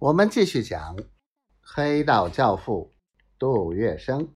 [0.00, 0.96] 我们继续讲
[1.60, 2.92] 黑道教父
[3.36, 4.28] 杜月笙。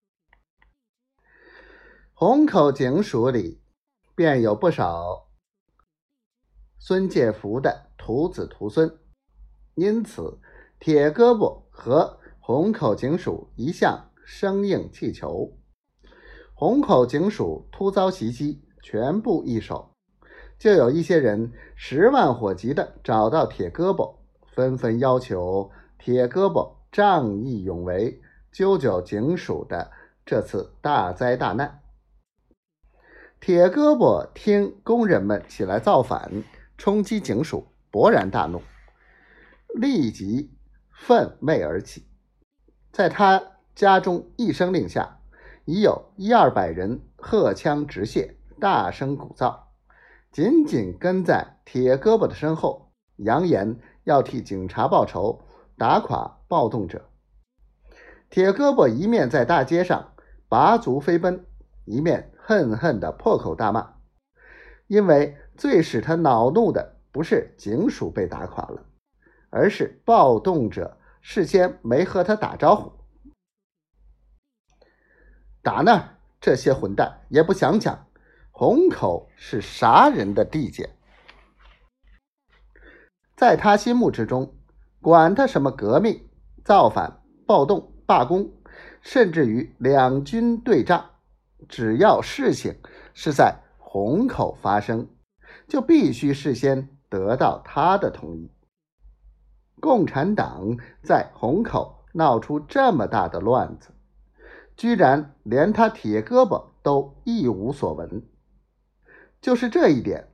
[2.14, 3.62] 虹口警署里
[4.16, 5.28] 便有不少
[6.80, 8.98] 孙介福的徒子徒孙，
[9.76, 10.40] 因此
[10.80, 15.56] 铁胳膊和虹口警署一向生硬气球。
[16.54, 19.94] 虹口警署突遭袭击，全部易手。
[20.58, 24.21] 就有一些人十万火急的找到铁胳膊，
[24.54, 28.20] 纷纷要求铁胳膊仗义勇为，
[28.52, 29.90] 救救警署的
[30.26, 31.80] 这次大灾大难。
[33.40, 36.44] 铁胳膊听工人们起来造反，
[36.76, 38.60] 冲击警署，勃然大怒，
[39.74, 40.52] 立即
[40.92, 42.04] 愤懑而起，
[42.92, 43.42] 在他
[43.74, 45.18] 家中一声令下，
[45.64, 49.58] 已有一二百人荷枪直械，大声鼓噪。
[50.30, 55.40] 紧紧跟在铁胳膊的身后，扬言要替警察报仇，
[55.76, 57.08] 打垮暴动者。
[58.30, 60.14] 铁胳膊一面在大街上
[60.48, 61.44] 拔足飞奔，
[61.84, 63.94] 一面恨恨地破口大骂。
[64.86, 68.84] 因为最使他恼怒的不是警署被打垮了，
[69.50, 72.92] 而是暴动者事先没和他打招呼。
[75.62, 78.06] 打那这些混蛋也不想想。
[78.50, 80.90] 虹口是啥人的地界？
[83.42, 84.54] 在他心目之中，
[85.00, 86.28] 管他什么革命、
[86.64, 88.52] 造反、暴动、罢工，
[89.00, 91.06] 甚至于两军对仗，
[91.68, 92.78] 只要事情
[93.14, 95.08] 是在虹口发生，
[95.66, 98.48] 就必须事先得到他的同意。
[99.80, 103.88] 共产党在虹口闹出这么大的乱子，
[104.76, 108.22] 居然连他铁胳膊都一无所闻。
[109.40, 110.28] 就是这一点，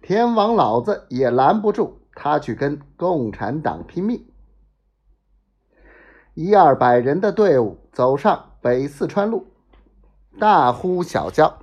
[0.00, 4.26] 天王老子也拦不住他去跟共产党拼命。
[6.34, 9.46] 一二百人的队伍走上北四川路，
[10.38, 11.58] 大呼小叫，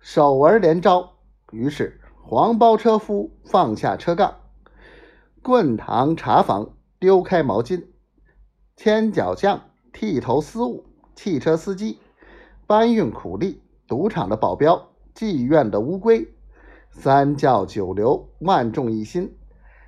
[0.00, 1.12] 手儿连招。
[1.52, 4.34] 于是黄包车夫放下车杠，
[5.42, 7.86] 棍堂茶房丢开毛巾，
[8.76, 9.60] 牵脚匠
[9.92, 11.98] 剃头丝务，汽车司机
[12.66, 14.88] 搬运苦力，赌场的保镖。
[15.14, 16.32] 妓院的乌龟，
[16.90, 19.36] 三教九流，万众一心，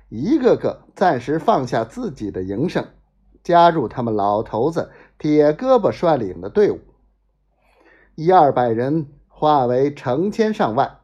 [0.09, 2.85] 一个个暂时放下自己的营生，
[3.43, 6.79] 加入他们老头子铁胳膊率领的队伍。
[8.15, 10.99] 一二百人化为成千上万，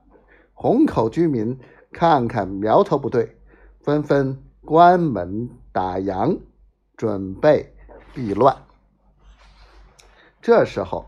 [0.53, 1.59] 虹口居民
[1.91, 3.38] 看看苗头不对，
[3.81, 6.40] 纷纷关门打烊，
[6.96, 7.74] 准备
[8.14, 8.58] 避乱。
[10.41, 11.06] 这时候，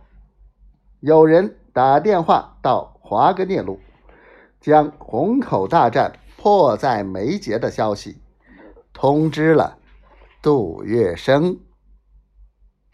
[1.00, 2.96] 有人打电话到。
[3.02, 3.80] 华格聂路
[4.60, 8.18] 将虹口大战迫在眉睫的消息
[8.94, 9.78] 通知了
[10.42, 11.58] 杜月笙。